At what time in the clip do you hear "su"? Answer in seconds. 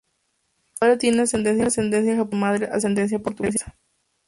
0.73-0.79, 2.31-2.35